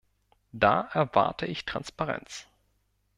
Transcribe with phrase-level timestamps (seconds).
[0.51, 2.47] Da erwarte ich Transparenz.